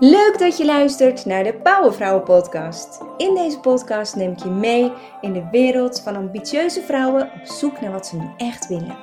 [0.00, 3.00] Leuk dat je luistert naar de Powervrouwen podcast.
[3.16, 7.80] In deze podcast neem ik je mee in de wereld van ambitieuze vrouwen op zoek
[7.80, 8.96] naar wat ze nu echt willen.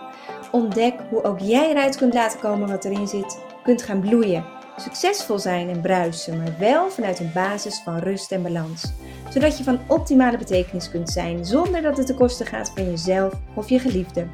[0.51, 4.45] Ontdek hoe ook jij eruit kunt laten komen wat erin zit, kunt gaan bloeien,
[4.77, 8.93] succesvol zijn en bruisen, maar wel vanuit een basis van rust en balans.
[9.29, 13.33] Zodat je van optimale betekenis kunt zijn zonder dat het ten koste gaat van jezelf
[13.53, 14.27] of je geliefde.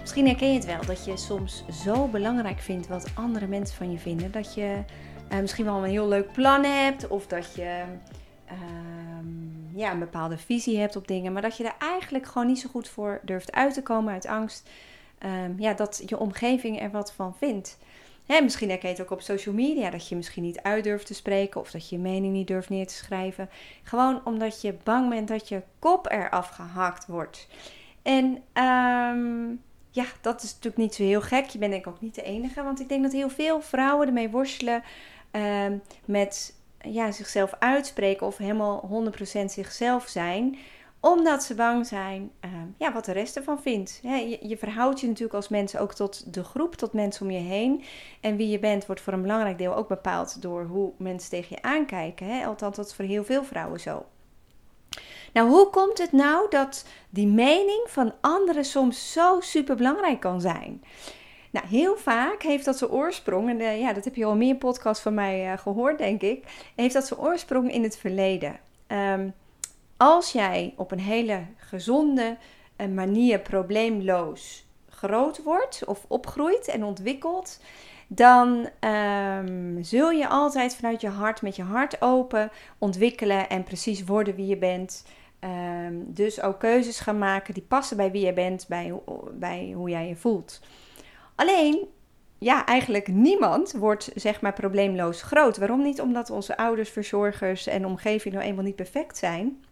[0.00, 3.90] Misschien herken je het wel dat je soms zo belangrijk vindt wat andere mensen van
[3.90, 4.84] je vinden dat je
[5.32, 7.82] uh, misschien wel een heel leuk plan hebt of dat je
[8.46, 12.60] ehm, ja, een bepaalde visie hebt op dingen, maar dat je er eigenlijk gewoon niet
[12.60, 14.68] zo goed voor durft uit te komen uit angst
[15.24, 17.78] um, ja, dat je omgeving er wat van vindt.
[18.26, 21.06] Hè, misschien herken je het ook op social media dat je misschien niet uit durft
[21.06, 23.50] te spreken of dat je je mening niet durft neer te schrijven.
[23.82, 27.48] Gewoon omdat je bang bent dat je kop eraf gehakt wordt.
[28.02, 28.24] En
[28.62, 31.46] um, ja, dat is natuurlijk niet zo heel gek.
[31.46, 32.62] Je bent denk ik ook niet de enige.
[32.62, 34.82] Want ik denk dat heel veel vrouwen ermee worstelen
[35.32, 35.66] uh,
[36.04, 39.04] met ja, zichzelf uitspreken of helemaal
[39.40, 40.58] 100% zichzelf zijn
[41.02, 44.00] omdat ze bang zijn uh, ja, wat de rest ervan vindt.
[44.02, 47.38] je, je, verhoudt je natuurlijk als mensen ook tot de groep, tot mensen om je
[47.38, 47.84] heen.
[48.20, 51.56] En wie je bent wordt voor een belangrijk deel ook bepaald door hoe mensen tegen
[51.56, 52.26] je aankijken.
[52.26, 52.46] Hè?
[52.46, 54.04] Althans, dat is voor heel veel vrouwen zo.
[55.32, 60.40] Nou, hoe komt het nou dat die mening van anderen soms zo super belangrijk kan
[60.40, 60.82] zijn?
[61.52, 64.56] Nou, heel vaak heeft dat zijn oorsprong, en uh, ja, dat heb je al meer
[64.56, 68.60] podcasts van mij uh, gehoord, denk ik, heeft dat zijn oorsprong in het verleden.
[68.88, 69.34] Um,
[69.96, 72.36] als jij op een hele gezonde
[72.76, 77.60] uh, manier probleemloos groot wordt of opgroeit en ontwikkelt,
[78.06, 84.04] dan um, zul je altijd vanuit je hart, met je hart open, ontwikkelen en precies
[84.04, 85.04] worden wie je bent.
[85.40, 88.94] Um, dus ook keuzes gaan maken die passen bij wie je bent, bij,
[89.32, 90.60] bij hoe jij je voelt.
[91.34, 91.88] Alleen,
[92.38, 95.56] ja, eigenlijk niemand wordt zeg maar probleemloos groot.
[95.56, 96.00] Waarom niet?
[96.00, 99.64] Omdat onze ouders, verzorgers en omgeving nou eenmaal niet perfect zijn.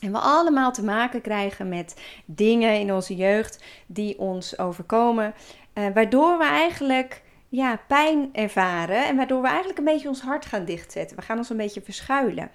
[0.00, 5.34] En we allemaal te maken krijgen met dingen in onze jeugd die ons overkomen,
[5.74, 10.46] uh, waardoor we eigenlijk ja, pijn ervaren en waardoor we eigenlijk een beetje ons hart
[10.46, 11.16] gaan dichtzetten.
[11.16, 12.50] We gaan ons een beetje verschuilen.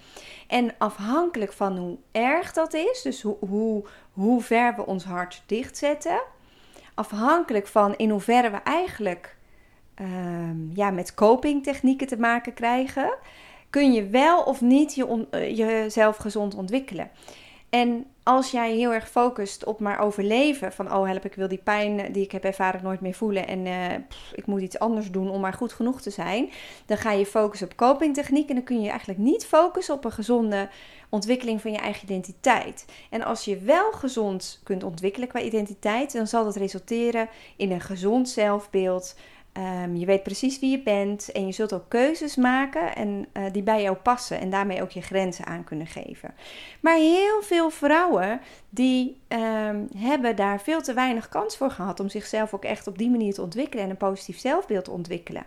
[0.46, 5.42] En afhankelijk van hoe erg dat is, dus hoe, hoe, hoe ver we ons hart
[5.46, 6.22] dichtzetten,
[6.94, 9.36] afhankelijk van in hoeverre we eigenlijk
[10.00, 13.14] um, ja, met copingtechnieken te maken krijgen,
[13.70, 17.10] kun je wel of niet je uh, jezelf gezond ontwikkelen.
[17.70, 21.60] En als jij heel erg focust op maar overleven, van oh help, ik wil die
[21.64, 25.30] pijn die ik heb ervaren nooit meer voelen en pff, ik moet iets anders doen
[25.30, 26.50] om maar goed genoeg te zijn,
[26.86, 30.12] dan ga je focussen op copingtechniek en dan kun je eigenlijk niet focussen op een
[30.12, 30.68] gezonde
[31.08, 32.84] ontwikkeling van je eigen identiteit.
[33.10, 37.80] En als je wel gezond kunt ontwikkelen qua identiteit, dan zal dat resulteren in een
[37.80, 39.14] gezond zelfbeeld,
[39.58, 43.44] Um, je weet precies wie je bent en je zult ook keuzes maken en, uh,
[43.52, 46.34] die bij jou passen en daarmee ook je grenzen aan kunnen geven.
[46.80, 52.08] Maar heel veel vrouwen die um, hebben daar veel te weinig kans voor gehad om
[52.08, 55.46] zichzelf ook echt op die manier te ontwikkelen en een positief zelfbeeld te ontwikkelen.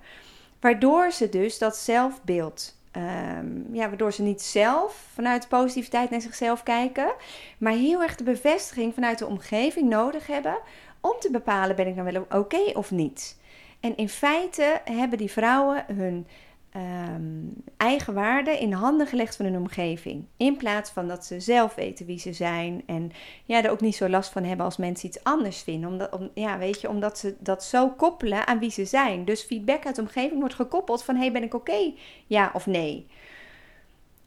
[0.59, 6.63] Waardoor ze dus dat zelfbeeld Um, ja, waardoor ze niet zelf vanuit positiviteit naar zichzelf
[6.63, 7.13] kijken,
[7.57, 10.57] maar heel erg de bevestiging vanuit de omgeving nodig hebben
[11.01, 13.36] om te bepalen: ben ik nou wel oké of niet?
[13.79, 16.27] En in feite hebben die vrouwen hun
[16.75, 20.25] um, eigen waarde in de handen gelegd van hun omgeving.
[20.37, 22.83] In plaats van dat ze zelf weten wie ze zijn.
[22.85, 23.11] En
[23.45, 25.89] ja, er ook niet zo last van hebben als mensen iets anders vinden.
[25.89, 29.25] Omdat, om, ja, weet je, omdat ze dat zo koppelen aan wie ze zijn.
[29.25, 31.93] Dus feedback uit de omgeving wordt gekoppeld van: hey, ben ik oké?
[32.27, 33.07] Ja of nee?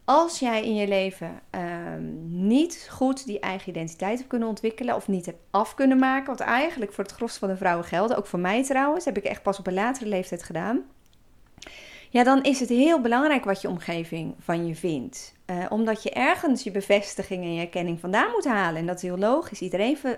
[0.05, 5.07] Als jij in je leven um, niet goed die eigen identiteit hebt kunnen ontwikkelen of
[5.07, 8.27] niet hebt af kunnen maken, wat eigenlijk voor het gros van de vrouwen geldt, ook
[8.27, 10.83] voor mij trouwens, heb ik echt pas op een latere leeftijd gedaan
[12.11, 15.33] ja, dan is het heel belangrijk wat je omgeving van je vindt.
[15.45, 18.79] Uh, omdat je ergens je bevestiging en je erkenning vandaan moet halen.
[18.79, 19.61] En dat is heel logisch.
[19.61, 20.17] Iedereen, uh,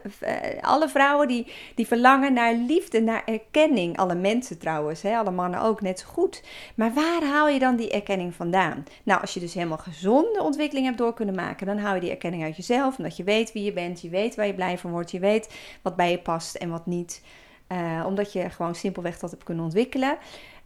[0.61, 3.97] alle vrouwen die, die verlangen naar liefde, naar erkenning.
[3.97, 6.43] Alle mensen trouwens, hè, alle mannen ook net zo goed.
[6.75, 8.83] Maar waar haal je dan die erkenning vandaan?
[9.03, 12.09] Nou, als je dus helemaal gezonde ontwikkeling hebt door kunnen maken, dan haal je die
[12.09, 12.97] erkenning uit jezelf.
[12.97, 15.53] Omdat je weet wie je bent, je weet waar je blij van wordt, je weet
[15.81, 17.21] wat bij je past en wat niet.
[17.71, 20.17] Uh, omdat je gewoon simpelweg dat hebt kunnen ontwikkelen.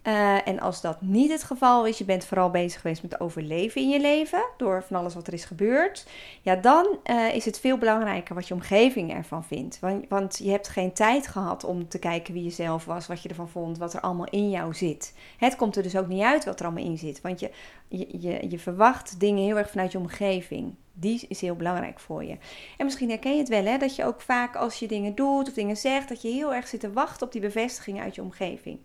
[0.08, 3.82] Uh, en als dat niet het geval is, je bent vooral bezig geweest met overleven
[3.82, 6.08] in je leven, door van alles wat er is gebeurd,
[6.42, 9.80] ja, dan uh, is het veel belangrijker wat je omgeving ervan vindt.
[9.80, 13.22] Want, want, je hebt geen tijd gehad om te kijken wie je zelf was, wat
[13.22, 15.14] je ervan vond, wat er allemaal in jou zit.
[15.38, 17.52] Het komt er dus ook niet uit wat er allemaal in zit, want je,
[17.88, 20.76] je, je, je verwacht dingen heel erg vanuit je omgeving.
[20.94, 22.38] Die is heel belangrijk voor je.
[22.78, 25.48] En misschien herken je het wel, hè, dat je ook vaak als je dingen doet
[25.48, 28.22] of dingen zegt, dat je heel erg zit te wachten op die bevestiging uit je
[28.22, 28.80] omgeving.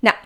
[0.00, 0.16] Nou,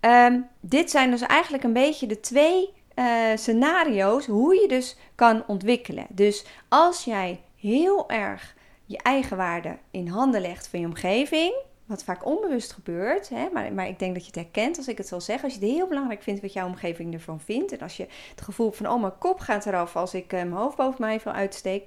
[0.00, 5.44] Ehm, dit zijn dus eigenlijk een beetje de twee uh, scenario's hoe je dus kan
[5.46, 6.06] ontwikkelen.
[6.08, 11.54] Dus als jij heel erg je eigen waarde in handen legt van je omgeving,
[11.84, 14.98] wat vaak onbewust gebeurt, hè, maar, maar ik denk dat je het herkent als ik
[14.98, 15.44] het zal zeggen.
[15.44, 18.40] Als je het heel belangrijk vindt wat jouw omgeving ervan vindt, en als je het
[18.40, 21.32] gevoel van, oh mijn kop gaat eraf als ik uh, mijn hoofd boven mij veel
[21.32, 21.84] uitsteek,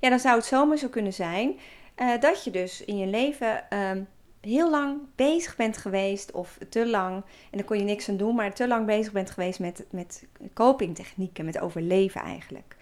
[0.00, 1.58] ja, dan zou het zomaar zo kunnen zijn
[1.96, 4.08] uh, dat je dus in je leven um,
[4.40, 7.14] heel lang bezig bent geweest, of te lang,
[7.50, 10.26] en daar kon je niks aan doen, maar te lang bezig bent geweest met, met
[10.54, 12.76] copingtechnieken, met overleven eigenlijk.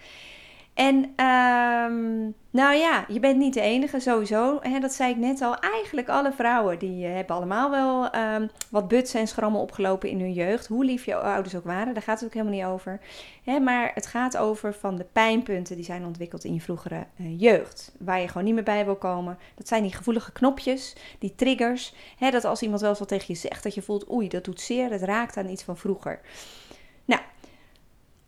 [0.79, 4.59] En um, nou ja, je bent niet de enige sowieso.
[4.61, 5.55] Hè, dat zei ik net al.
[5.55, 10.19] Eigenlijk alle vrouwen die uh, hebben allemaal wel um, wat butsen en schrammen opgelopen in
[10.19, 10.67] hun jeugd.
[10.67, 12.99] Hoe lief je ouders ook waren, daar gaat het ook helemaal niet over.
[13.43, 17.39] Hè, maar het gaat over van de pijnpunten die zijn ontwikkeld in je vroegere uh,
[17.39, 17.95] jeugd.
[17.99, 19.37] Waar je gewoon niet meer bij wil komen.
[19.55, 21.93] Dat zijn die gevoelige knopjes, die triggers.
[22.17, 24.43] Hè, dat als iemand wel eens wat tegen je zegt, dat je voelt, oei, dat
[24.43, 24.91] doet zeer.
[24.91, 26.21] Het raakt aan iets van vroeger.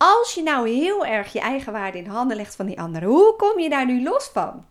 [0.04, 3.36] Als je nou heel erg je eigen waarde in handen legt van die anderen, hoe
[3.36, 4.64] kom je daar nu los van?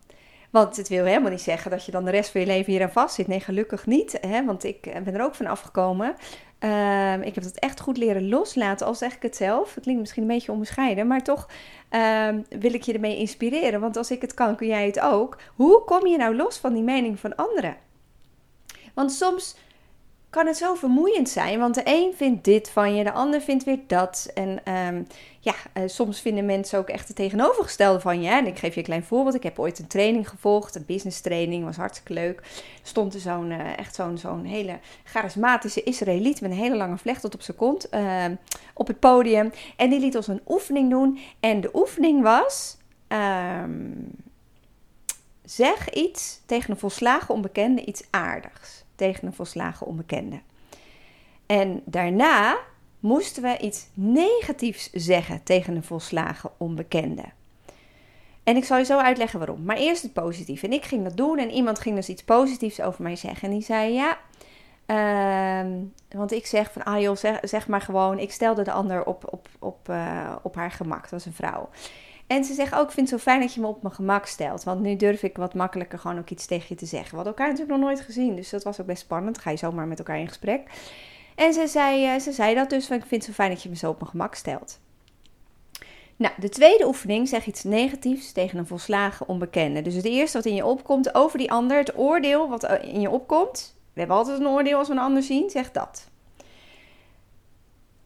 [0.50, 2.82] Want het wil helemaal niet zeggen dat je dan de rest van je leven hier
[2.82, 3.28] aan vast zit.
[3.28, 4.18] Nee, gelukkig niet.
[4.22, 4.46] Hè?
[4.46, 6.16] Want ik eh, ben er ook van afgekomen.
[6.60, 9.74] Uh, ik heb dat echt goed leren loslaten, al zeg ik het zelf.
[9.74, 11.50] Het klinkt misschien een beetje onbescheiden, maar toch
[11.92, 13.80] uh, wil ik je ermee inspireren.
[13.80, 15.38] Want als ik het kan, kun jij het ook.
[15.56, 17.76] Hoe kom je nou los van die mening van anderen?
[18.94, 19.56] Want soms
[20.32, 21.60] kan het zo vermoeiend zijn.
[21.60, 24.32] Want de een vindt dit van je, de ander vindt weer dat.
[24.34, 25.08] En um,
[25.40, 28.30] ja, uh, soms vinden mensen ook echt het tegenovergestelde van je.
[28.30, 29.36] En ik geef je een klein voorbeeld.
[29.36, 32.42] Ik heb ooit een training gevolgd, een business training, was hartstikke leuk.
[32.82, 37.22] Stond er zo'n, uh, echt zo'n, zo'n hele charismatische Israëliet met een hele lange vlecht
[37.22, 38.26] tot op zijn kont uh,
[38.74, 39.52] op het podium.
[39.76, 41.20] En die liet ons een oefening doen.
[41.40, 42.78] En de oefening was...
[43.64, 44.10] Um,
[45.44, 50.40] zeg iets tegen een volslagen onbekende, iets aardigs tegen een volslagen onbekende.
[51.46, 52.58] En daarna
[53.00, 57.24] moesten we iets negatiefs zeggen tegen een volslagen onbekende.
[58.44, 59.64] En ik zal je zo uitleggen waarom.
[59.64, 60.64] Maar eerst het positief.
[60.64, 63.48] En ik ging dat doen en iemand ging dus iets positiefs over mij zeggen.
[63.48, 64.18] En die zei ja.
[64.88, 65.72] Uh,
[66.10, 68.20] want ik zeg van, ah joh, zeg, zeg, maar gewoon.
[68.20, 71.02] Ik stelde de ander op, op, op, uh, op haar gemak.
[71.02, 71.70] Dat was een vrouw.
[72.32, 74.26] En ze zegt ook, ik vind het zo fijn dat je me op mijn gemak
[74.26, 74.64] stelt.
[74.64, 77.10] Want nu durf ik wat makkelijker gewoon ook iets tegen je te zeggen.
[77.10, 78.36] We hadden elkaar natuurlijk nog nooit gezien.
[78.36, 79.38] Dus dat was ook best spannend.
[79.38, 80.70] Ga je zomaar met elkaar in gesprek.
[81.36, 83.64] En ze zei, eh, ze zei dat dus, van ik vind het zo fijn dat
[83.64, 84.80] je me zo op mijn gemak stelt.
[86.16, 89.82] Nou, de tweede oefening zeg iets negatiefs tegen een volslagen onbekende.
[89.82, 93.10] Dus het eerste wat in je opkomt over die ander, het oordeel wat in je
[93.10, 93.76] opkomt.
[93.94, 96.10] We hebben altijd een oordeel als we een ander zien, zeg dat.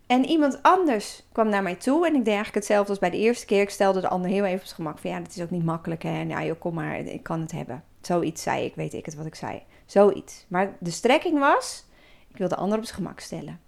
[0.08, 3.18] En iemand anders kwam naar mij toe en ik deed eigenlijk hetzelfde als bij de
[3.18, 3.62] eerste keer.
[3.62, 5.66] Ik stelde de ander heel even op het gemak van ja, dat is ook niet
[5.66, 6.22] makkelijk hè.
[6.22, 7.84] Ja joh, kom maar, ik kan het hebben.
[8.02, 9.62] Zoiets zei ik, weet ik het wat ik zei.
[9.86, 10.46] Zoiets.
[10.48, 11.86] Maar de strekking was,
[12.28, 13.60] ik wil de ander op zijn gemak stellen.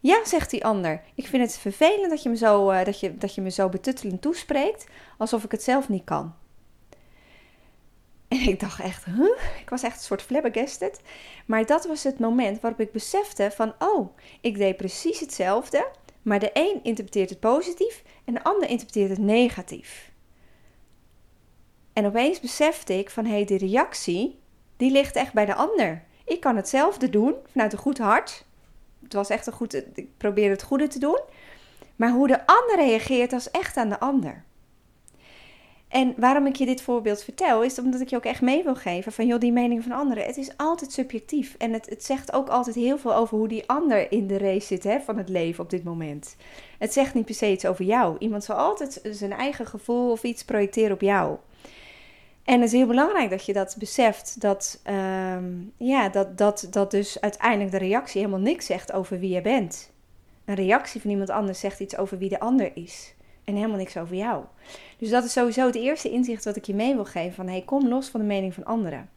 [0.00, 1.02] Ja, zegt die ander.
[1.14, 3.68] Ik vind het vervelend dat je me zo, uh, dat je, dat je me zo
[3.68, 4.86] betuttelend toespreekt,
[5.18, 6.34] alsof ik het zelf niet kan.
[8.38, 9.06] En ik dacht echt,
[9.60, 11.00] ik was echt een soort flabbergasted.
[11.46, 15.88] Maar dat was het moment waarop ik besefte van, oh, ik deed precies hetzelfde.
[16.22, 20.10] Maar de een interpreteert het positief en de ander interpreteert het negatief.
[21.92, 24.38] En opeens besefte ik van, hé, hey, die reactie,
[24.76, 26.04] die ligt echt bij de ander.
[26.24, 28.44] Ik kan hetzelfde doen vanuit een goed hart.
[29.02, 31.20] Het was echt een goed, ik probeer het goede te doen.
[31.96, 34.44] Maar hoe de ander reageert, was echt aan de ander.
[35.90, 38.74] En waarom ik je dit voorbeeld vertel, is omdat ik je ook echt mee wil
[38.74, 40.24] geven van, joh, die mening van anderen.
[40.24, 41.54] Het is altijd subjectief.
[41.58, 44.66] En het, het zegt ook altijd heel veel over hoe die ander in de race
[44.66, 46.36] zit hè, van het leven op dit moment.
[46.78, 48.16] Het zegt niet per se iets over jou.
[48.18, 51.36] Iemand zal altijd zijn eigen gevoel of iets projecteren op jou.
[52.44, 54.82] En het is heel belangrijk dat je dat beseft, dat,
[55.36, 59.40] um, ja, dat, dat, dat dus uiteindelijk de reactie helemaal niks zegt over wie je
[59.40, 59.90] bent.
[60.44, 63.14] Een reactie van iemand anders zegt iets over wie de ander is
[63.50, 64.44] en helemaal niks over jou.
[64.98, 67.62] Dus dat is sowieso het eerste inzicht wat ik je mee wil geven: van hey,
[67.62, 69.08] kom los van de mening van anderen.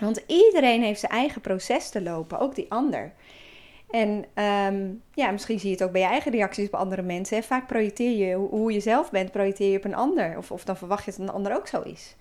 [0.00, 3.12] Want iedereen heeft zijn eigen proces te lopen, ook die ander.
[3.90, 7.36] En um, ja, misschien zie je het ook bij je eigen reacties op andere mensen.
[7.36, 7.42] Hè?
[7.42, 10.38] Vaak projecteer je hoe je zelf bent, projecteer je op een ander.
[10.38, 12.16] Of, of dan verwacht je dat een ander ook zo is.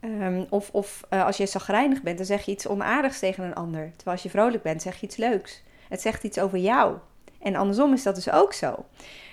[0.00, 3.54] Um, of of uh, als je zagrijnig bent, dan zeg je iets onaardigs tegen een
[3.54, 3.90] ander.
[3.96, 5.62] Terwijl als je vrolijk bent, zeg je iets leuks.
[5.88, 6.96] Het zegt iets over jou.
[7.38, 8.84] En andersom is dat dus ook zo.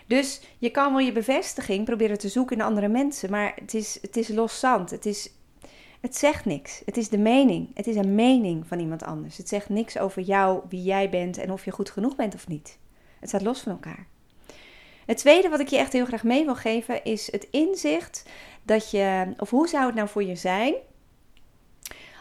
[0.10, 3.98] Dus je kan wel je bevestiging proberen te zoeken in andere mensen, maar het is,
[4.02, 4.90] het is los zand.
[4.90, 5.32] Het, is,
[6.02, 6.82] het zegt niks.
[6.86, 7.70] Het is de mening.
[7.74, 9.38] Het is een mening van iemand anders.
[9.38, 12.48] Het zegt niks over jou, wie jij bent en of je goed genoeg bent of
[12.48, 12.78] niet.
[13.20, 14.08] Het staat los van elkaar.
[15.06, 18.26] Het tweede wat ik je echt heel graag mee wil geven is het inzicht
[18.64, 20.74] dat je, of hoe zou het nou voor je zijn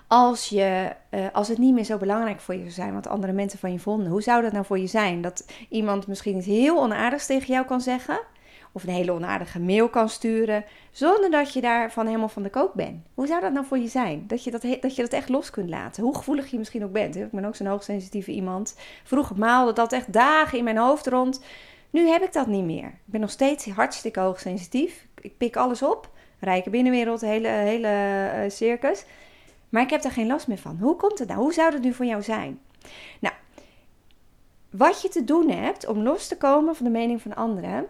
[0.08, 3.32] als, je, uh, als het niet meer zo belangrijk voor je zou zijn wat andere
[3.32, 4.10] mensen van je vonden?
[4.10, 5.20] Hoe zou dat nou voor je zijn?
[5.20, 8.20] Dat iemand misschien iets heel onaardigs tegen jou kan zeggen,
[8.72, 12.74] of een hele onaardige mail kan sturen, zonder dat je daarvan helemaal van de kook
[12.74, 13.06] bent.
[13.14, 14.24] Hoe zou dat nou voor je zijn?
[14.26, 16.02] Dat je dat, dat, je dat echt los kunt laten.
[16.02, 17.16] Hoe gevoelig je misschien ook bent.
[17.16, 18.76] Ik ben ook zo'n hoogsensitieve iemand.
[19.04, 21.40] Vroeger maalde dat echt dagen in mijn hoofd rond.
[21.90, 22.86] Nu heb ik dat niet meer.
[22.86, 25.06] Ik ben nog steeds hartstikke hoogsensitief.
[25.20, 26.10] Ik pik alles op.
[26.40, 29.04] Rijke binnenwereld, hele, hele uh, circus.
[29.68, 30.78] Maar ik heb daar geen last meer van.
[30.80, 31.40] Hoe komt het nou?
[31.40, 32.60] Hoe zou dat nu voor jou zijn?
[33.20, 33.34] Nou,
[34.70, 37.86] wat je te doen hebt om los te komen van de mening van anderen,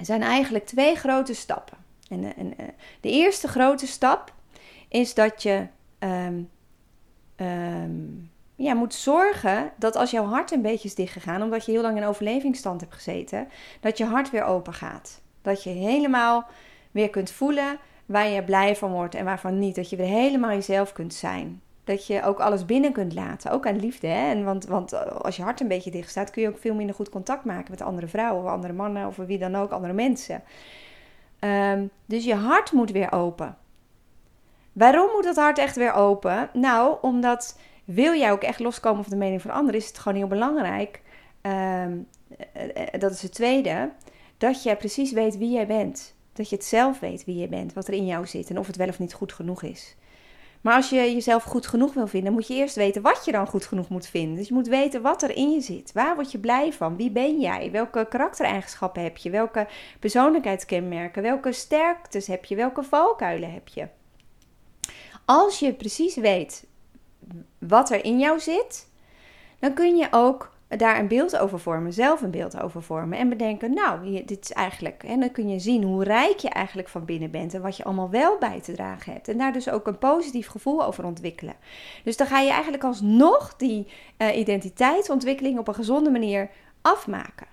[0.00, 1.78] zijn eigenlijk twee grote stappen.
[2.08, 2.68] En, eh, eh,
[3.00, 4.32] de eerste grote stap
[4.88, 5.66] is dat je
[5.98, 6.50] um,
[7.36, 11.82] um, ja, moet zorgen dat als jouw hart een beetje is dichtgegaan, omdat je heel
[11.82, 13.48] lang in overlevingsstand hebt gezeten,
[13.80, 15.20] dat je hart weer open gaat.
[15.42, 16.46] Dat je helemaal
[16.90, 19.74] weer kunt voelen waar je blij van wordt en waarvan niet.
[19.74, 21.62] Dat je weer helemaal jezelf kunt zijn.
[21.84, 24.06] Dat je ook alles binnen kunt laten, ook aan liefde.
[24.06, 24.30] Hè?
[24.30, 26.94] En want, want als je hart een beetje dicht staat, kun je ook veel minder
[26.94, 30.42] goed contact maken met andere vrouwen of andere mannen of wie dan ook, andere mensen.
[31.38, 33.56] Ehm, dus je hart moet weer open.
[34.72, 36.50] Waarom moet dat hart echt weer open?
[36.52, 40.18] Nou, omdat wil jij ook echt loskomen van de mening van anderen, is het gewoon
[40.18, 41.02] heel belangrijk.
[41.40, 41.96] Ehm,
[42.52, 43.90] eh, eh, dat is het tweede.
[44.38, 46.16] Dat jij precies weet wie jij bent.
[46.38, 48.66] Dat je het zelf weet wie je bent, wat er in jou zit en of
[48.66, 49.96] het wel of niet goed genoeg is.
[50.60, 53.46] Maar als je jezelf goed genoeg wil vinden, moet je eerst weten wat je dan
[53.46, 54.36] goed genoeg moet vinden.
[54.36, 55.92] Dus je moet weten wat er in je zit.
[55.92, 56.96] Waar word je blij van?
[56.96, 57.70] Wie ben jij?
[57.70, 59.30] Welke karaktereigenschappen heb je?
[59.30, 59.66] Welke
[59.98, 61.22] persoonlijkheidskenmerken?
[61.22, 62.56] Welke sterktes heb je?
[62.56, 63.88] Welke valkuilen heb je?
[65.24, 66.66] Als je precies weet
[67.58, 68.88] wat er in jou zit,
[69.58, 73.28] dan kun je ook daar een beeld over vormen, zelf een beeld over vormen en
[73.28, 77.04] bedenken, nou, dit is eigenlijk, en dan kun je zien hoe rijk je eigenlijk van
[77.04, 79.28] binnen bent en wat je allemaal wel bij te dragen hebt.
[79.28, 81.54] En daar dus ook een positief gevoel over ontwikkelen.
[82.04, 83.86] Dus dan ga je eigenlijk alsnog die
[84.18, 86.50] uh, identiteitsontwikkeling op een gezonde manier
[86.82, 87.46] afmaken.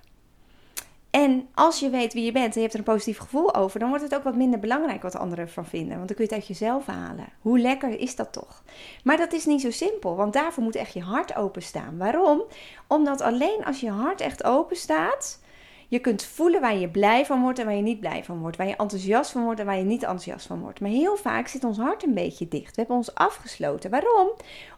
[1.15, 3.79] En als je weet wie je bent en je hebt er een positief gevoel over,
[3.79, 5.95] dan wordt het ook wat minder belangrijk wat anderen ervan vinden.
[5.95, 7.27] Want dan kun je het uit jezelf halen.
[7.41, 8.63] Hoe lekker is dat toch?
[9.03, 11.97] Maar dat is niet zo simpel, want daarvoor moet echt je hart openstaan.
[11.97, 12.43] Waarom?
[12.87, 15.41] Omdat alleen als je hart echt open staat,
[15.87, 18.57] je kunt voelen waar je blij van wordt en waar je niet blij van wordt.
[18.57, 20.79] Waar je enthousiast van wordt en waar je niet enthousiast van wordt.
[20.79, 22.75] Maar heel vaak zit ons hart een beetje dicht.
[22.75, 23.89] We hebben ons afgesloten.
[23.89, 24.29] Waarom?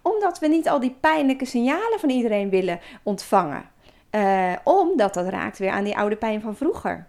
[0.01, 3.75] Omdat we niet al die pijnlijke signalen van iedereen willen ontvangen.
[4.18, 7.08] Uh, omdat dat raakt weer aan die oude pijn van vroeger.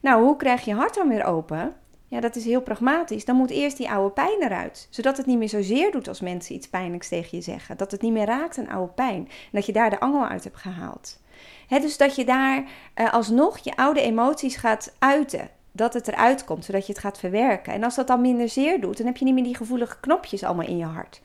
[0.00, 1.74] Nou, hoe krijg je hart dan weer open?
[2.08, 3.24] Ja, dat is heel pragmatisch.
[3.24, 4.86] Dan moet eerst die oude pijn eruit.
[4.90, 7.76] Zodat het niet meer zozeer doet als mensen iets pijnlijks tegen je zeggen.
[7.76, 9.28] Dat het niet meer raakt aan oude pijn.
[9.28, 11.20] En dat je daar de angel uit hebt gehaald.
[11.68, 15.50] Dus dat je daar uh, alsnog je oude emoties gaat uiten.
[15.72, 17.72] Dat het eruit komt, zodat je het gaat verwerken.
[17.72, 20.42] En als dat dan minder zeer doet, dan heb je niet meer die gevoelige knopjes
[20.42, 21.20] allemaal in je hart.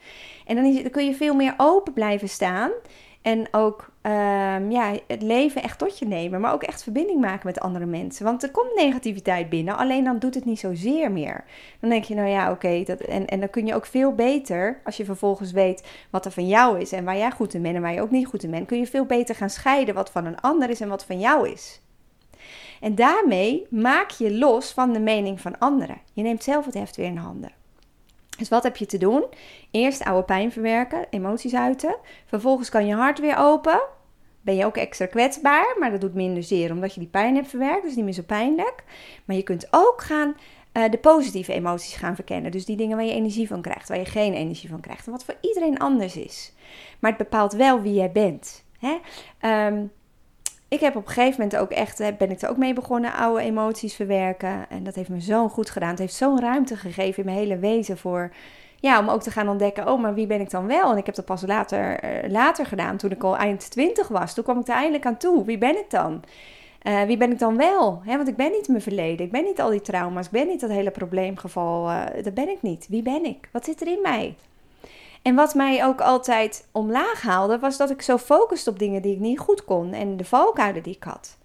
[0.46, 2.70] En dan, kun je veel meer open blijven staan.
[3.22, 6.40] En ook um, ja, het leven echt tot je nemen.
[6.40, 8.24] Maar ook echt verbinding maken met andere mensen.
[8.24, 9.76] Want er komt negativiteit binnen.
[9.76, 11.44] Alleen dan doet het niet zozeer meer.
[11.80, 12.68] Dan denk je, nou ja, oké.
[12.68, 16.46] en, en dan kun je ook veel beter, als je vervolgens weet wat er van
[16.46, 16.92] jou is.
[16.92, 18.66] En waar jij goed in bent en waar je ook niet goed in bent.
[18.66, 21.48] Kun je veel beter gaan scheiden wat van een ander is en wat van jou
[21.48, 21.80] is.
[22.80, 26.00] En daarmee maak je los van de mening van anderen.
[26.12, 27.52] Je neemt zelf het heft weer in handen.
[28.38, 29.24] Dus wat heb je te doen?
[29.70, 31.96] Eerst oude pijn verwerken, emoties uiten.
[32.26, 33.80] Vervolgens kan je hart weer open.
[34.40, 37.48] Ben je ook extra kwetsbaar, maar dat doet minder zeer omdat je die pijn hebt
[37.48, 37.82] verwerkt.
[37.82, 38.84] Dus niet meer zo pijnlijk.
[39.24, 40.34] Maar je kunt ook gaan
[40.72, 42.50] uh, de positieve emoties gaan verkennen.
[42.50, 45.06] Dus die dingen waar je energie van krijgt, waar je geen energie van krijgt.
[45.06, 46.52] En wat voor iedereen anders is.
[46.98, 48.64] Maar het bepaalt wel wie jij bent.
[48.78, 48.98] Hè?
[49.66, 49.92] Um,
[50.68, 53.12] ik heb op een gegeven moment ook echt, eh, ben ik er ook mee begonnen,
[53.12, 54.70] oude emoties verwerken.
[54.70, 55.90] En dat heeft me zo goed gedaan.
[55.90, 58.32] Het heeft zo'n ruimte gegeven in mijn hele wezen voor,
[58.80, 60.90] ja, om ook te gaan ontdekken, oh, maar wie ben ik dan wel?
[60.92, 64.34] En ik heb dat pas later, uh, later gedaan, toen ik al eind twintig was.
[64.34, 65.44] Toen kwam ik er eindelijk aan toe.
[65.44, 66.22] Wie ben ik dan?
[66.82, 68.02] Uh, wie ben ik dan wel?
[68.04, 69.26] He, want ik ben niet mijn verleden.
[69.26, 70.26] Ik ben niet al die trauma's.
[70.26, 71.90] Ik ben niet dat hele probleemgeval.
[72.22, 72.86] Dat ben ik niet.
[72.88, 73.48] Wie ben ik?
[73.52, 74.34] Wat zit er in mij?
[75.22, 79.14] En wat mij ook altijd omlaag haalde, was dat ik zo focuste op dingen die
[79.14, 81.38] ik niet goed kon en de valkuilen die ik had.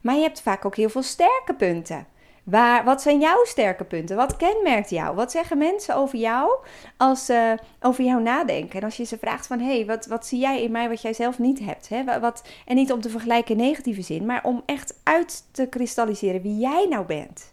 [0.00, 2.06] Maar je hebt vaak ook heel veel sterke punten.
[2.44, 4.16] Waar, wat zijn jouw sterke punten?
[4.16, 5.14] Wat kenmerkt jou?
[5.14, 6.50] Wat zeggen mensen over jou
[6.96, 8.78] als ze over jou nadenken?
[8.78, 11.02] En als je ze vraagt van, hé, hey, wat, wat zie jij in mij wat
[11.02, 11.88] jij zelf niet hebt?
[11.88, 12.20] Hè?
[12.20, 16.42] Wat, en niet om te vergelijken in negatieve zin, maar om echt uit te kristalliseren
[16.42, 17.52] wie jij nou bent.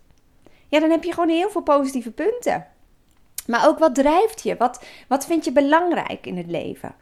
[0.67, 2.67] Ja, dan heb je gewoon heel veel positieve punten.
[3.47, 4.55] Maar ook wat drijft je?
[4.57, 6.95] Wat, wat vind je belangrijk in het leven?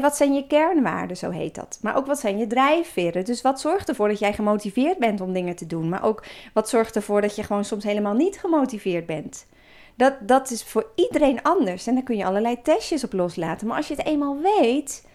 [0.00, 1.78] wat zijn je kernwaarden, zo heet dat.
[1.82, 3.24] Maar ook wat zijn je drijfveren?
[3.24, 5.88] Dus wat zorgt ervoor dat jij gemotiveerd bent om dingen te doen?
[5.88, 9.46] Maar ook wat zorgt ervoor dat je gewoon soms helemaal niet gemotiveerd bent?
[9.94, 11.86] Dat, dat is voor iedereen anders.
[11.86, 13.66] En daar kun je allerlei testjes op loslaten.
[13.66, 15.06] Maar als je het eenmaal weet,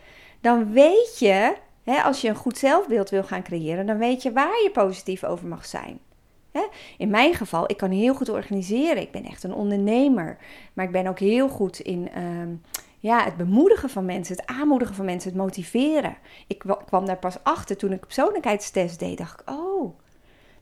[0.41, 1.55] dan weet je,
[2.03, 5.47] als je een goed zelfbeeld wil gaan creëren, dan weet je waar je positief over
[5.47, 5.99] mag zijn.
[6.97, 9.01] In mijn geval, ik kan heel goed organiseren.
[9.01, 10.37] Ik ben echt een ondernemer.
[10.73, 12.55] Maar ik ben ook heel goed in ehm,
[12.99, 16.17] ja, het bemoedigen van mensen, het aanmoedigen van mensen, het motiveren.
[16.47, 19.17] Ik kwam daar pas achter toen ik persoonlijkheidstest deed.
[19.17, 19.99] Dacht ik, oh,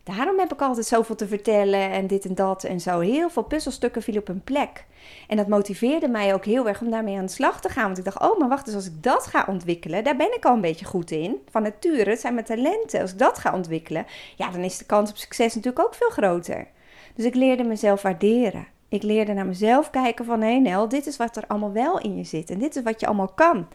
[0.04, 3.00] Daarom heb ik altijd zoveel te vertellen en dit en dat en zo.
[3.00, 4.86] Heel veel puzzelstukken vielen op een plek.
[5.28, 7.86] En dat motiveerde mij ook heel erg om daarmee aan de slag te gaan.
[7.86, 10.46] Want ik dacht, oh, maar wacht eens, als ik dat ga ontwikkelen, daar ben ik
[10.46, 11.42] al een beetje goed in.
[11.50, 13.02] Van nature, het zijn mijn talenten.
[13.02, 14.06] Als ik dat ga ontwikkelen,
[14.36, 16.68] ja, dan is de kans op succes natuurlijk ook veel groter.
[17.16, 18.68] Dus ik leerde mezelf waarderen.
[18.90, 22.00] Ik leerde naar mezelf kijken van, hé hey Nel, dit is wat er allemaal wel
[22.00, 22.50] in je zit.
[22.50, 23.68] En dit is wat je allemaal kan.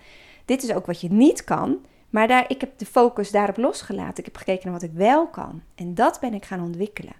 [0.44, 1.78] Dit is ook wat je niet kan.
[2.16, 4.18] Maar daar, ik heb de focus daarop losgelaten.
[4.18, 5.62] Ik heb gekeken naar wat ik wel kan.
[5.74, 7.12] En dat ben ik gaan ontwikkelen.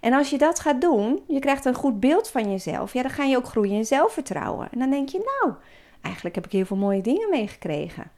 [0.00, 2.92] En als je dat gaat doen, je krijgt een goed beeld van jezelf.
[2.92, 4.68] Ja, dan ga je ook groeien in zelfvertrouwen.
[4.72, 5.54] En dan denk je, nou,
[6.00, 8.10] eigenlijk heb ik heel veel mooie dingen meegekregen.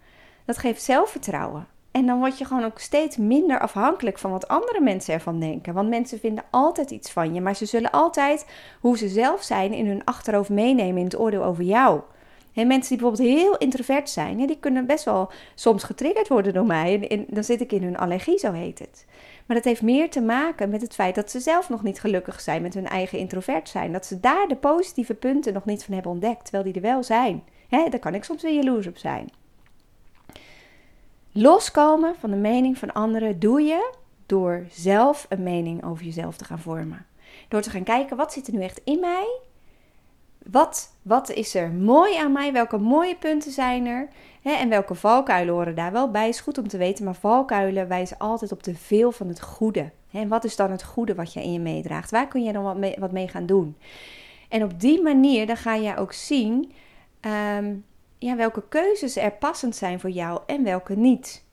[0.45, 1.67] Dat geeft zelfvertrouwen.
[1.91, 5.75] En dan word je gewoon ook steeds minder afhankelijk van wat andere mensen ervan denken.
[5.75, 8.47] Want mensen vinden altijd iets van je, maar ze zullen altijd
[8.81, 12.01] hoe ze zelf zijn in hun achterhoofd meenemen in het oordeel over jou.
[12.55, 16.67] En mensen die bijvoorbeeld heel introvert zijn, die kunnen best wel soms getriggerd worden door
[16.67, 17.09] mij.
[17.09, 19.07] En, dan zit ik in hun allergie, zo heet het.
[19.47, 22.41] Maar dat heeft meer te maken met het feit dat ze zelf nog niet gelukkig
[22.41, 23.93] zijn met hun eigen introvert zijn.
[23.93, 27.03] Dat ze daar de positieve punten nog niet van hebben ontdekt, terwijl die er wel
[27.03, 27.43] zijn.
[27.69, 29.31] Hè, daar kan ik soms weer jaloers op zijn.
[31.33, 33.93] Loskomen van de mening van anderen doe je
[34.27, 37.07] door zelf een mening over jezelf te gaan vormen.
[37.49, 39.41] Door te gaan kijken, wat zit er nu echt in mij?
[40.51, 42.53] Wat, wat is er mooi aan mij?
[42.53, 44.09] Welke mooie punten zijn er?
[44.43, 46.29] En welke valkuilen horen daar wel bij?
[46.29, 49.91] Is goed om te weten, maar valkuilen wijzen altijd op te veel van het goede.
[50.13, 52.11] En wat is dan het goede wat je in je meedraagt?
[52.11, 53.77] Waar kun je dan wat mee, wat mee gaan doen?
[54.49, 56.73] En op die manier dan ga je ook zien
[57.21, 57.75] ehm,
[58.19, 61.45] ja, welke keuzes er passend zijn voor jou en welke niet.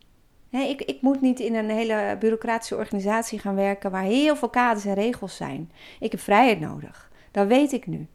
[0.49, 4.85] ik, ik, moet niet in een hele bureaucratische organisatie gaan werken waar heel veel kaders
[4.85, 5.71] en regels zijn.
[5.99, 7.11] Ik heb vrijheid nodig.
[7.31, 8.07] Dat weet ik nu.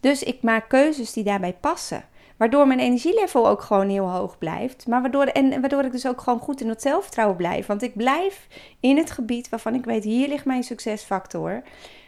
[0.00, 2.04] Dus ik maak keuzes die daarbij passen.
[2.36, 4.86] Waardoor mijn energielevel ook gewoon heel hoog blijft.
[4.86, 7.66] Maar waardoor, en waardoor ik dus ook gewoon goed in het zelfvertrouwen blijf.
[7.66, 8.46] Want ik blijf
[8.80, 11.62] in het gebied waarvan ik weet, hier ligt mijn succesfactor.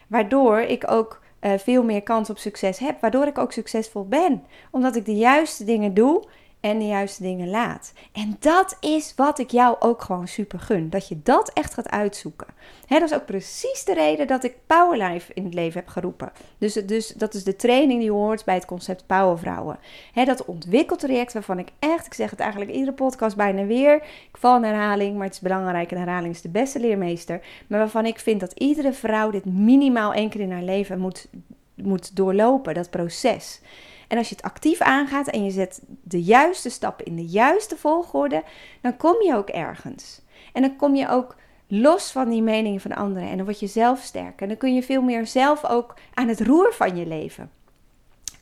[0.08, 3.00] Waardoor ik ook uh, veel meer kans op succes heb.
[3.00, 4.44] Waardoor ik ook succesvol ben.
[4.70, 6.24] Omdat ik de juiste dingen doe
[6.62, 7.92] en de juiste dingen laat.
[8.12, 10.90] En dat is wat ik jou ook gewoon super gun.
[10.90, 12.46] Dat je dat echt gaat uitzoeken.
[12.88, 16.32] dat is ook precies de reden dat ik Powerlife in het leven heb geroepen.
[16.58, 19.78] Dus, dus dat is de training die hoort bij het concept Powervrouwen.
[20.12, 23.94] He, dat ontwikkeltraject waarvan ik echt, ik zeg het eigenlijk iedere podcast bijna weer.
[23.94, 27.40] Ik val in herhaling, maar het is belangrijk en herhaling is de beste leermeester.
[27.66, 31.28] Maar waarvan ik vind dat iedere vrouw dit minimaal één keer in haar leven moet,
[31.74, 33.60] moet doorlopen, dat proces.
[34.12, 37.76] En als je het actief aangaat en je zet de juiste stappen in de juiste
[37.76, 38.42] volgorde,
[38.80, 40.20] dan kom je ook ergens.
[40.52, 43.66] En dan kom je ook los van die meningen van anderen en dan word je
[43.66, 44.42] zelf sterker.
[44.42, 47.50] En dan kun je veel meer zelf ook aan het roer van je leven.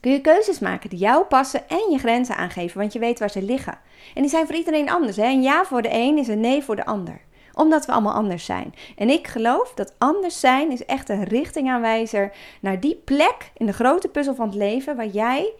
[0.00, 3.30] Kun je keuzes maken die jou passen en je grenzen aangeven, want je weet waar
[3.30, 3.78] ze liggen.
[4.14, 5.16] En die zijn voor iedereen anders.
[5.16, 5.26] Hè?
[5.26, 7.20] Een ja voor de een is een nee voor de ander
[7.60, 8.74] omdat we allemaal anders zijn.
[8.96, 13.72] En ik geloof dat anders zijn is echt een richtingaanwijzer naar die plek in de
[13.72, 15.52] grote puzzel van het leven waar jij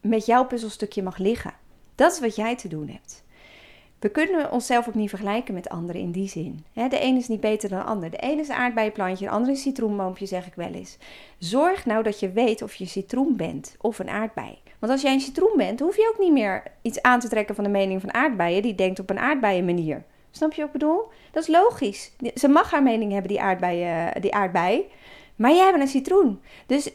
[0.00, 1.52] met jouw puzzelstukje mag liggen.
[1.94, 3.26] Dat is wat jij te doen hebt.
[3.98, 6.64] We kunnen onszelf ook niet vergelijken met anderen in die zin.
[6.72, 8.10] De ene is niet beter dan de ander.
[8.10, 10.98] De ene is een aardbeienplantje, de andere is een citroenboompje, zeg ik wel eens.
[11.38, 14.58] Zorg nou dat je weet of je citroen bent of een aardbei.
[14.78, 17.54] Want als jij een citroen bent, hoef je ook niet meer iets aan te trekken
[17.54, 18.62] van de mening van aardbeien.
[18.62, 20.04] Die denkt op een aardbeienmanier.
[20.38, 21.08] Snap je wat ik bedoel?
[21.30, 22.12] Dat is logisch.
[22.34, 24.90] Ze mag haar mening hebben, die aardbei, eh, die aardbei.
[25.36, 26.40] Maar jij bent een citroen.
[26.66, 26.90] Dus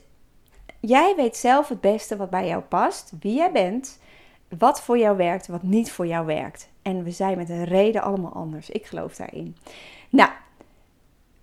[0.79, 3.99] jij weet zelf het beste wat bij jou past, wie jij bent,
[4.57, 6.69] wat voor jou werkt, wat niet voor jou werkt.
[6.81, 8.69] En we zijn met een reden allemaal anders.
[8.69, 9.55] Ik geloof daarin.
[10.09, 10.29] Nou,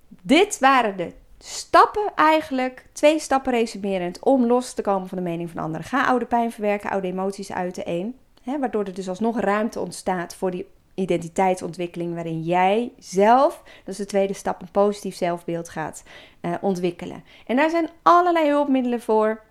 [0.09, 2.87] dit waren de stappen eigenlijk.
[2.93, 5.87] Twee stappen resumerend om los te komen van de mening van anderen.
[5.87, 7.85] Ga oude pijn verwerken, oude emoties uiten.
[7.85, 8.19] één.
[8.43, 10.67] Hè, waardoor er dus alsnog ruimte ontstaat voor die
[11.01, 16.03] identiteitsontwikkeling waarin jij zelf, dat is de tweede stap, een positief zelfbeeld gaat
[16.43, 17.25] uh, ontwikkelen.
[17.47, 19.43] En daar zijn allerlei hulpmiddelen voor.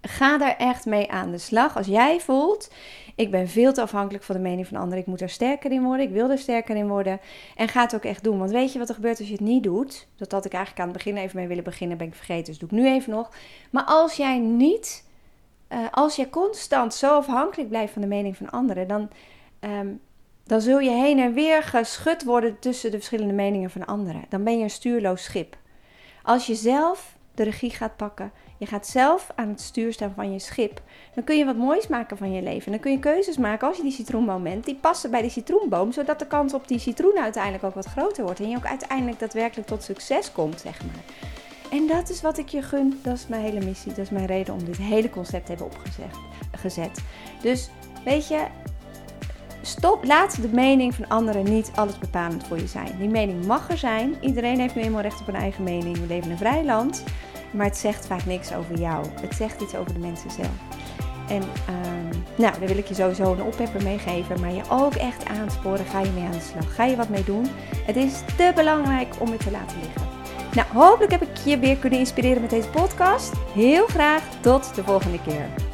[0.00, 1.76] Ga daar echt mee aan de slag.
[1.76, 2.70] Als jij voelt,
[3.14, 5.82] ik ben veel te afhankelijk van de mening van anderen, ik moet er sterker in
[5.82, 7.20] worden, ik wil er sterker in worden.
[7.56, 8.38] En ga het ook echt doen.
[8.38, 10.06] Want weet je wat er gebeurt als je het niet doet?
[10.16, 12.58] Dat had ik eigenlijk aan het begin even mee willen beginnen, ben ik vergeten, dus
[12.58, 13.30] doe ik nu even nog.
[13.70, 15.04] Maar als jij niet,
[15.72, 19.08] uh, als jij constant zo afhankelijk blijft van de mening van anderen, dan
[19.60, 20.00] um,
[20.52, 24.24] dan zul je heen en weer geschud worden tussen de verschillende meningen van anderen.
[24.28, 25.56] Dan ben je een stuurloos schip.
[26.22, 28.32] Als je zelf de regie gaat pakken.
[28.58, 30.82] Je gaat zelf aan het stuur staan van je schip.
[31.14, 32.70] Dan kun je wat moois maken van je leven.
[32.70, 34.64] Dan kun je keuzes maken als je die citroenboom bent.
[34.64, 38.24] Die passen bij die citroenboom, zodat de kans op die citroen uiteindelijk ook wat groter
[38.24, 38.40] wordt.
[38.40, 41.02] En je ook uiteindelijk daadwerkelijk tot succes komt, zeg maar.
[41.70, 43.00] En dat is wat ik je gun.
[43.02, 43.92] Dat is mijn hele missie.
[43.92, 45.70] Dat is mijn reden om dit hele concept te hebben
[46.50, 46.98] opgezet.
[47.42, 47.70] Dus
[48.04, 48.46] weet je,
[49.62, 52.96] stop, laat de mening van anderen niet alles bepalend voor je zijn.
[52.98, 54.14] Die mening mag er zijn.
[54.20, 55.98] Iedereen heeft nu eenmaal recht op een eigen mening.
[55.98, 57.04] We leven in een vrij land.
[57.50, 59.06] Maar het zegt vaak niks over jou.
[59.20, 60.80] Het zegt iets over de mensen zelf.
[61.28, 64.40] En um, nou, daar wil ik je sowieso een oppepper meegeven.
[64.40, 65.86] Maar je ook echt aansporen.
[65.86, 66.74] Ga je mee aan de slag.
[66.74, 67.46] Ga je wat mee doen.
[67.86, 70.02] Het is te belangrijk om het te laten liggen.
[70.54, 73.32] Nou, hopelijk heb ik je weer kunnen inspireren met deze podcast.
[73.54, 75.71] Heel graag tot de volgende keer.